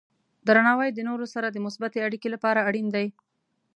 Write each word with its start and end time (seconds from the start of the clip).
درناوی 0.47 0.89
د 0.93 0.99
نورو 1.09 1.25
سره 1.33 1.47
د 1.51 1.57
مثبتې 1.65 1.97
اړیکې 2.07 2.29
لپاره 2.35 2.65
اړین 2.69 2.87
دی. 2.95 3.07